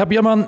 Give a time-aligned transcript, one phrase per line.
[0.00, 0.46] Herr Biermann,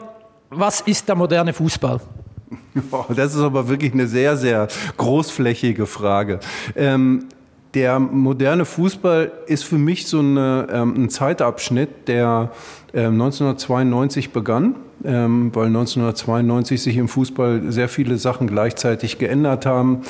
[0.49, 2.01] was ist der moderne Fußball?
[3.15, 6.41] Das ist aber wirklich eine sehr, sehr großflächige Frage.
[6.75, 7.27] Ähm,
[7.75, 12.51] der moderne Fußball ist für mich so eine, ähm, ein Zeitabschnitt, der
[12.95, 20.03] äh, 1992 begann ähm, weil 1992 sich im Fußball sehr viele Sachen gleichzeitig geändert haben.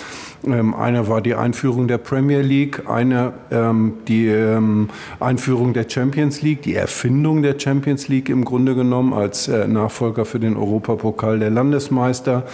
[0.45, 4.88] Ähm, eine war die Einführung der Premier League, eine ähm, die ähm,
[5.20, 10.24] Einführung der Champions League, die Erfindung der Champions League im Grunde genommen als äh, Nachfolger
[10.24, 12.45] für den Europapokal der Landesmeister.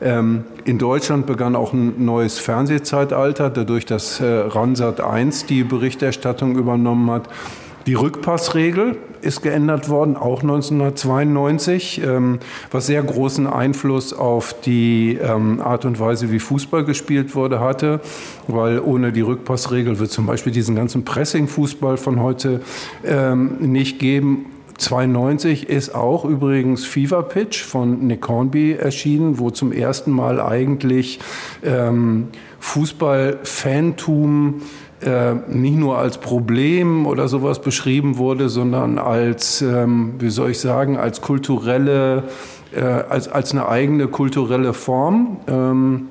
[0.00, 6.56] Ähm, in Deutschland begann auch ein neues Fernsehzeitalter, dadurch, dass äh, Ransat 1 die Berichterstattung
[6.56, 7.28] übernommen hat.
[7.88, 12.38] Die Rückpassregel ist geändert worden, auch 1992, ähm,
[12.70, 18.02] was sehr großen Einfluss auf die ähm, Art und Weise, wie Fußball gespielt wurde, hatte,
[18.46, 22.60] weil ohne die Rückpassregel wird zum Beispiel diesen ganzen Pressing-Fußball von heute
[23.06, 24.44] ähm, nicht geben.
[24.76, 31.20] 92 ist auch übrigens Fever Pitch von Nick Hornby erschienen, wo zum ersten Mal eigentlich
[31.64, 32.28] ähm,
[32.60, 34.60] Fußball-Fantum
[35.00, 40.60] äh, nicht nur als Problem oder sowas beschrieben wurde, sondern als, ähm, wie soll ich
[40.60, 42.24] sagen, als kulturelle,
[42.72, 45.38] äh, als, als eine eigene kulturelle Form.
[45.46, 46.08] Ähm,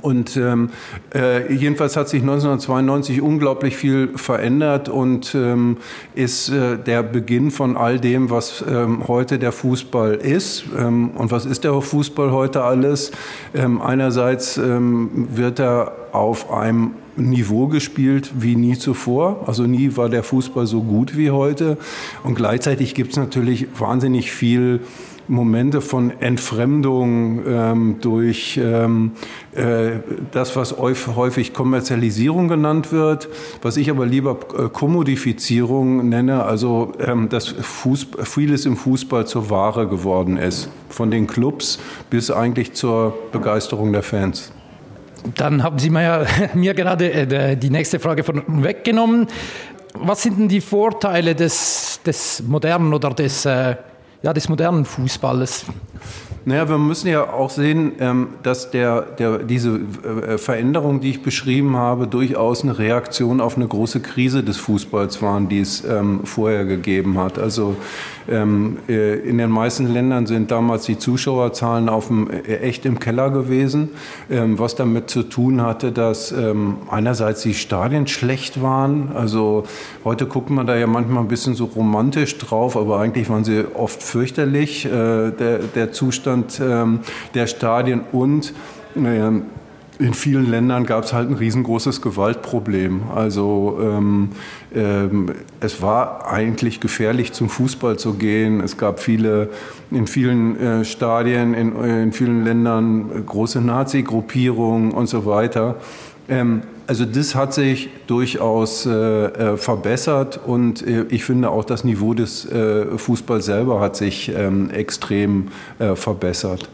[0.00, 0.70] und ähm,
[1.14, 5.76] äh, jedenfalls hat sich 1992 unglaublich viel verändert und ähm,
[6.14, 10.64] ist äh, der Beginn von all dem, was ähm, heute der Fußball ist.
[10.78, 13.12] Ähm, und was ist der Fußball heute alles?
[13.54, 19.44] Ähm, einerseits ähm, wird er auf einem Niveau gespielt wie nie zuvor.
[19.46, 21.76] Also nie war der Fußball so gut wie heute.
[22.22, 24.80] Und gleichzeitig gibt es natürlich wahnsinnig viel
[25.28, 29.12] Momente von Entfremdung ähm, durch ähm,
[29.54, 30.00] äh,
[30.32, 33.28] das, was häufig Kommerzialisierung genannt wird,
[33.62, 39.48] was ich aber lieber äh, Kommodifizierung nenne, also ähm, dass Fußball, vieles im Fußball zur
[39.48, 41.78] Ware geworden ist, von den Clubs
[42.10, 44.52] bis eigentlich zur Begeisterung der Fans.
[45.34, 49.28] Dann haben Sie mir, mir gerade äh, die nächste Frage von weggenommen.
[49.94, 53.76] Was sind denn die Vorteile des, des modernen oder des, äh,
[54.22, 55.66] ja, des modernen Fußballes?
[56.44, 61.22] Naja, wir müssen ja auch sehen, ähm, dass der, der, diese äh, Veränderung, die ich
[61.22, 66.20] beschrieben habe, durchaus eine Reaktion auf eine große Krise des Fußballs waren, die es ähm,
[66.24, 67.38] vorher gegeben hat.
[67.38, 67.76] Also
[68.28, 72.98] ähm, äh, in den meisten Ländern sind damals die Zuschauerzahlen auf dem, äh, echt im
[72.98, 73.90] Keller gewesen,
[74.28, 76.34] was damit zu tun hatte, dass
[76.90, 79.10] einerseits die Stadien schlecht waren.
[79.14, 79.64] Also
[80.04, 83.64] heute guckt man da ja manchmal ein bisschen so romantisch drauf, aber eigentlich waren sie
[83.74, 85.30] oft fürchterlich, der,
[85.74, 87.00] der Zustand ähm,
[87.34, 88.52] der Stadien und
[88.94, 89.32] naja,
[90.02, 93.02] in vielen Ländern gab es halt ein riesengroßes Gewaltproblem.
[93.14, 94.30] Also ähm,
[94.74, 95.30] ähm,
[95.60, 98.60] es war eigentlich gefährlich, zum Fußball zu gehen.
[98.60, 99.50] Es gab viele,
[99.92, 105.76] in vielen äh, Stadien, in, in, vielen Ländern äh, große Nazi-Gruppierungen und so weiter.
[106.28, 111.84] Ähm, also das hat sich durchaus äh, äh verbessert und äh, ich finde auch das
[111.84, 115.48] Niveau des äh, Fußballs selber hat sich ähm, extrem
[115.78, 116.68] äh, verbessert.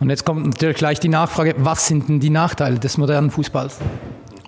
[0.00, 3.78] Und jetzt kommt natürlich gleich die Nachfrage, was sind denn die Nachteile des modernen Fußballs?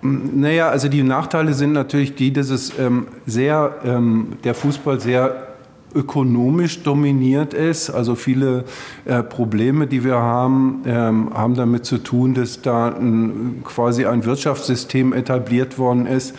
[0.02, 5.46] Naja, also die Nachteile sind natürlich die, dass es ähm, sehr, ähm, der Fußball sehr
[5.94, 7.90] ökonomisch dominiert ist.
[7.90, 8.64] Also viele
[9.06, 14.24] äh, Probleme, die wir haben, ähm, haben damit zu tun, dass da ein, quasi ein
[14.24, 16.34] Wirtschaftssystem etabliert worden ist,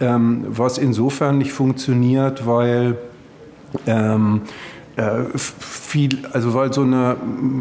[0.00, 2.96] ähm, was insofern nicht funktioniert, weil
[3.86, 4.42] ähm,
[4.94, 7.16] äh, viel, also weil so, eine,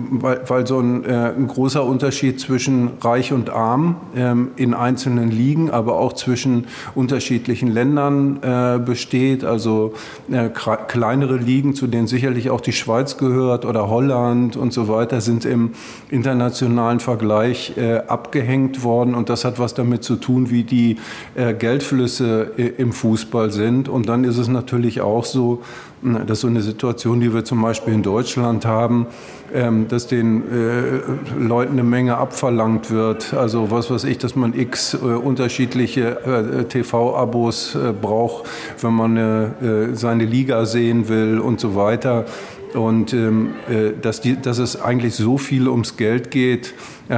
[0.10, 5.32] weil, weil so ein, äh, ein großer Unterschied zwischen Reich und Arm ähm, in einzelnen
[5.32, 9.46] Ligen, aber auch zwischen unterschiedlichen Ländern äh, besteht.
[9.46, 9.94] Also
[10.30, 15.22] äh, kleinere Ligen, zu denen sicherlich auch die Schweiz gehört oder Holland und so weiter,
[15.22, 15.72] sind im
[16.10, 19.16] internationalen Vergleich äh, abgehängt worden.
[19.16, 20.98] Und das hat was damit zu tun, wie die
[21.36, 23.88] Geldflüsse im Fußball sind.
[23.88, 25.62] Und dann ist es natürlich auch so,
[26.04, 29.06] das ist so eine Situation, die wir zum Beispiel in Deutschland haben,
[29.54, 31.02] ähm, dass den äh,
[31.40, 33.34] Leuten eine Menge abverlangt wird.
[33.34, 38.50] Also was weiß ich, dass man x äh, unterschiedliche äh, TV-Abos braucht,
[38.82, 42.26] wenn man seine Liga sehen will und so weiter.
[42.74, 43.54] Und ähm,
[44.02, 46.74] dass, die, dass es eigentlich so viel ums Geld geht,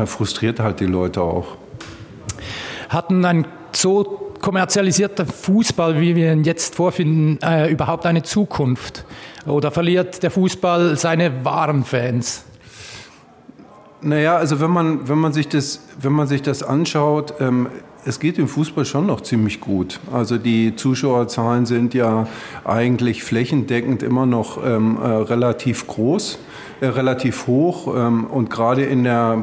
[0.06, 1.57] frustriert halt die Leute auch.
[2.89, 9.06] Hatten ein so kommerzialisierter Fußball, wie wir ihn jetzt vorfinden, äh, überhaupt eine Zukunft?
[9.48, 12.44] Oder verliert der Fußball seine wahren Fans?
[14.01, 17.69] Naja, also wenn man, wenn man, sich, das, wenn man sich das anschaut, ähm,
[18.05, 20.00] es geht im Fußball schon noch ziemlich gut.
[20.11, 22.27] Also die Zuschauerzahlen sind ja
[22.65, 26.39] eigentlich flächendeckend immer noch ähm, äh, relativ groß.
[26.83, 29.41] Äh, relativ hoch ähm, und gerade in der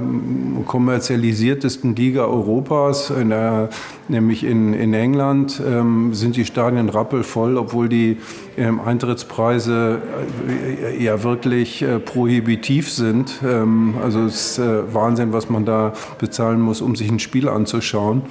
[0.66, 3.70] kommerzialisiertesten Liga Europas, in der,
[4.08, 8.18] nämlich in, in England, ähm, sind die Stadien rappelvoll, obwohl die
[8.58, 10.02] ähm, Eintrittspreise
[10.92, 13.40] äh, ja wirklich äh, prohibitiv sind.
[14.02, 14.60] also es ist
[14.92, 18.22] Wahnsinn, was man da bezahlen muss, um sich ein Spiel anzuschauen.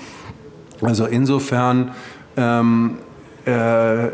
[0.82, 1.92] Also insofern
[2.38, 2.98] ähm,
[3.46, 4.08] äh,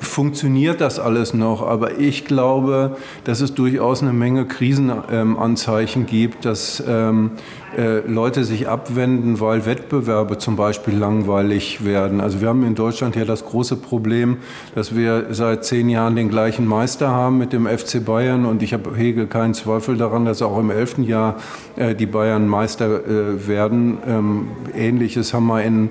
[0.00, 1.66] funktioniert das alles noch.
[1.66, 7.32] Aber ich glaube, dass es durchaus eine Menge Krisenanzeichen ähm, gibt, dass ähm,
[7.76, 12.22] äh, Leute sich abwenden, weil Wettbewerbe zum Beispiel langweilig werden.
[12.22, 14.38] Also wir haben in Deutschland ja das große Problem,
[14.74, 18.72] dass wir seit zehn Jahren den gleichen Meister haben mit dem FC Bayern und ich
[18.72, 21.36] habe, hege keinen Zweifel daran, dass auch im elften Jahr
[21.76, 23.98] äh, die Bayern Meister äh, werden.
[24.06, 25.90] Ähm, Ähnliches haben wir in,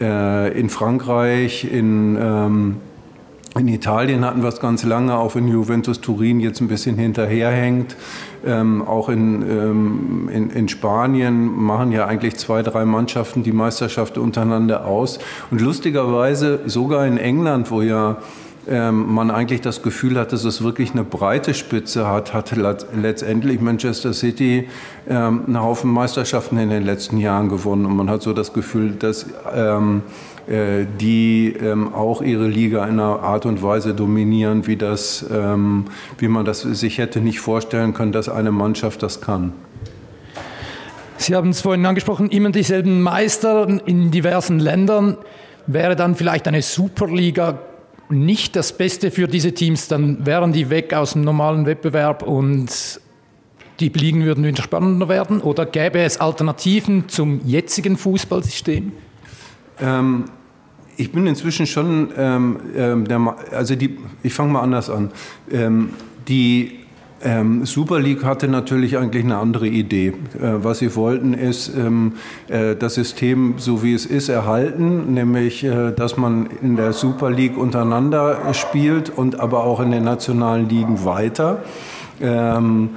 [0.00, 2.76] äh, in Frankreich, in ähm,
[3.58, 7.96] in Italien hatten wir es ganz lange, auch wenn Juventus Turin jetzt ein bisschen hinterherhängt.
[8.44, 14.16] Ähm, auch in, ähm, in, in, Spanien machen ja eigentlich zwei, drei Mannschaften die Meisterschaft
[14.16, 15.18] untereinander aus.
[15.50, 18.16] Und lustigerweise sogar in England, wo ja
[18.70, 22.54] man eigentlich das Gefühl hat, dass es wirklich eine breite Spitze hat, hat
[22.94, 24.68] letztendlich Manchester City
[25.08, 27.86] ähm, einen Haufen Meisterschaften in den letzten Jahren gewonnen.
[27.86, 30.02] Und man hat so das Gefühl, dass ähm,
[30.46, 35.86] äh, die ähm, auch ihre Liga in einer Art und Weise dominieren, wie, das, ähm,
[36.18, 39.52] wie man das sich hätte nicht vorstellen können, dass eine Mannschaft das kann.
[41.16, 45.16] Sie haben es vorhin angesprochen, immer dieselben Meister in diversen Ländern.
[45.68, 47.60] Wäre dann vielleicht eine Superliga
[48.12, 53.00] nicht das Beste für diese Teams, dann wären die weg aus dem normalen Wettbewerb und
[53.80, 55.40] die Ligen würden wieder spannender werden?
[55.40, 58.92] Oder gäbe es Alternativen zum jetzigen Fußballsystem?
[59.80, 60.24] Ähm,
[60.96, 65.10] ich bin inzwischen schon, ähm, ähm, der, also die, ich fange mal anders an.
[65.50, 65.90] Ähm,
[66.28, 66.81] die
[67.24, 70.08] ähm, Super League hatte natürlich eigentlich eine andere Idee.
[70.08, 72.14] Äh, was sie wollten, ist ähm,
[72.48, 77.30] äh, das System, so wie es ist, erhalten, nämlich, äh, dass man in der Super
[77.30, 81.62] League untereinander spielt und aber auch in den nationalen Ligen weiter.
[82.20, 82.90] Ähm,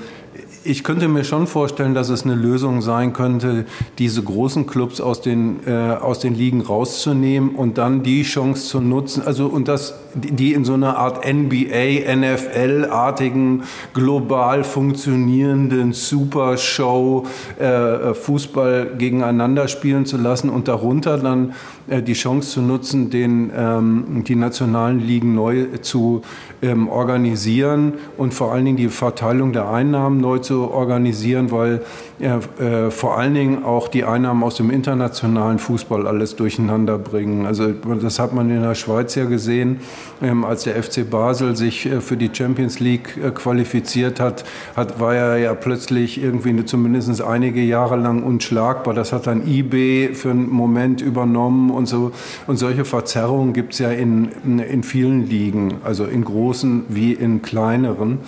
[0.66, 3.66] ich könnte mir schon vorstellen, dass es eine Lösung sein könnte,
[4.00, 8.82] diese großen Clubs aus den, äh, aus den Ligen rauszunehmen und dann die Chance zu
[8.82, 13.64] nutzen, also und das, die in so einer Art NBA, NFL-artigen,
[13.94, 17.26] global funktionierenden Supershow
[17.60, 21.54] äh, Fußball gegeneinander spielen zu lassen und darunter dann
[21.88, 26.24] äh, die Chance zu nutzen, den, ähm, die nationalen Ligen neu zu
[26.62, 31.82] ähm, organisieren und vor allen Dingen die Verteilung der Einnahmen neu zu organisieren, weil
[32.20, 37.46] äh, vor allen Dingen auch die Einnahmen aus dem internationalen Fußball alles durcheinander bringen.
[37.46, 39.80] Also das hat man in der Schweiz ja gesehen,
[40.22, 45.00] ähm, als der FC Basel sich äh, für die Champions League äh, qualifiziert hat, hat
[45.00, 48.94] war er ja plötzlich irgendwie zumindest einige Jahre lang unschlagbar.
[48.94, 52.12] Das hat dann eBay für einen Moment übernommen und so.
[52.48, 57.42] Und solche Verzerrungen gibt es ja in, in vielen Ligen, also in großen wie in
[57.42, 58.20] kleineren.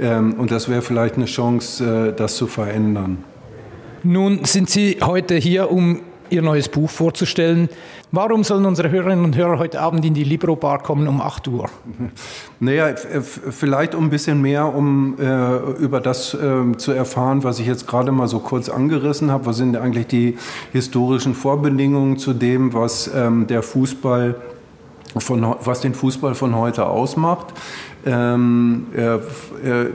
[0.00, 3.24] Ähm, und das wäre vielleicht eine Chance, das zu verändern.
[4.02, 7.68] Nun sind Sie heute hier, um Ihr neues Buch vorzustellen.
[8.10, 11.48] Warum sollen unsere Hörerinnen und Hörer heute Abend in die Libro Bar kommen um 8
[11.48, 11.68] Uhr?
[12.60, 17.66] Naja, vielleicht um ein bisschen mehr, um äh, über das äh, zu erfahren, was ich
[17.66, 19.46] jetzt gerade mal so kurz angerissen habe.
[19.46, 20.36] Was sind eigentlich die
[20.72, 24.36] historischen Vorbedingungen zu dem, was ähm, der Fußball
[25.18, 27.48] von, was den Fußball von heute ausmacht.
[28.04, 29.20] Ähm, äh, äh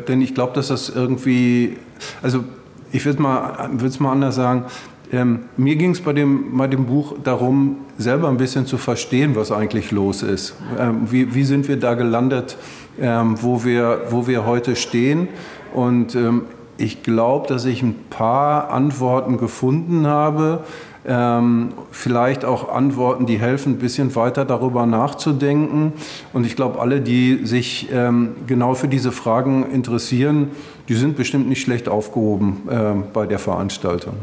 [0.08, 1.78] denn ich glaube, dass das irgendwie,
[2.22, 2.44] also
[2.92, 4.66] ich würde mal, es mal anders sagen.
[5.12, 9.36] Ähm, mir ging es bei dem, bei dem Buch darum, selber ein bisschen zu verstehen,
[9.36, 10.56] was eigentlich los ist.
[10.78, 12.58] Ähm, wie, wie sind wir da gelandet,
[13.00, 15.30] ähm, wo, wir, wo wir heute stehen?
[15.74, 16.44] Und ähm,
[16.78, 20.64] ich glaube, dass ich ein paar Antworten gefunden habe,
[21.08, 25.94] ähm, vielleicht auch Antworten, die helfen, ein bisschen weiter darüber nachzudenken.
[26.34, 30.52] Und ich glaube, alle, die sich ähm, genau für diese Fragen interessieren,
[30.90, 34.16] die sind bestimmt nicht schlecht aufgehoben äh, bei der Veranstaltung.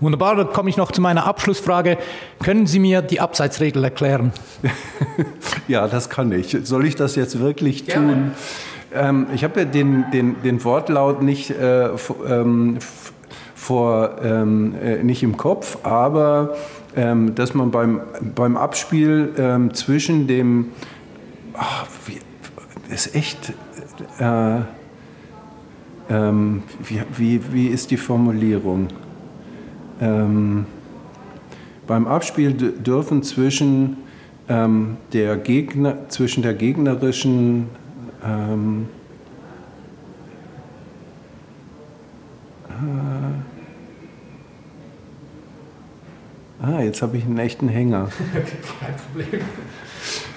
[0.00, 1.96] Wunderbar, dann komme ich noch zu meiner Abschlussfrage.
[2.42, 4.32] Können Sie mir die Abseitsregel erklären?
[5.68, 6.56] ja, das kann ich.
[6.64, 8.32] Soll ich das jetzt wirklich tun?
[8.94, 11.88] Ähm, ich habe ja den, den, den Wortlaut nicht äh,
[12.28, 12.78] ähm,
[13.62, 16.56] vor, ähm, äh, nicht im Kopf, aber
[16.96, 18.00] ähm, dass man beim,
[18.34, 20.72] beim Abspiel ähm, zwischen dem,
[21.54, 22.18] ach, wie,
[22.92, 23.52] ist echt,
[24.18, 24.58] äh,
[26.10, 28.88] ähm, wie, wie, wie ist die Formulierung?
[30.00, 30.66] Ähm,
[31.86, 33.98] beim Abspiel dürfen zwischen
[34.48, 37.68] ähm, der Gegner, zwischen der gegnerischen
[38.24, 38.88] ähm,
[46.62, 48.08] Ah, jetzt habe ich einen echten Hänger.
[48.80, 49.40] Kein Problem.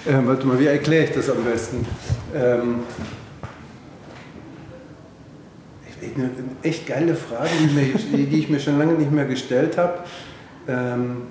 [0.08, 1.86] Ähm, warte mal, wie erkläre ich das am besten?
[2.34, 2.80] Ähm,
[6.16, 6.32] eine
[6.64, 7.50] echt geile Frage,
[8.12, 10.00] die, ich mir schon lange nicht mehr gestellt habe.
[10.68, 11.24] Ähm,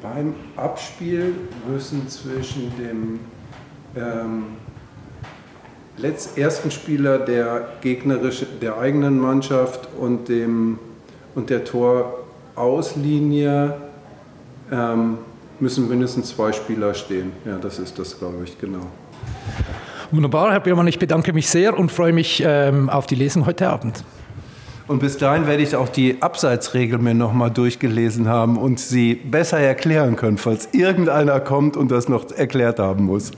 [0.00, 1.34] beim Abspiel
[1.70, 3.20] müssen zwischen dem
[3.96, 4.44] ähm,
[5.98, 10.78] letzt, ersten Spieler der, gegnerische, der eigenen Mannschaft und, dem,
[11.34, 11.64] und der
[12.54, 13.74] Torauslinie
[14.70, 15.18] ähm,
[15.60, 17.32] müssen mindestens zwei Spieler stehen.
[17.44, 18.86] Ja, das ist das, glaube ich, genau.
[20.10, 23.68] Wunderbar, Herr Biermann, ich bedanke mich sehr und freue mich ähm, auf die Lesung heute
[23.68, 24.04] Abend.
[24.86, 29.58] Und bis dahin werde ich auch die Abseitsregel mir nochmal durchgelesen haben und sie besser
[29.58, 33.32] erklären können, falls irgendeiner kommt und das noch erklärt haben muss.